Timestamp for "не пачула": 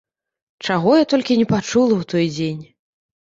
1.41-1.93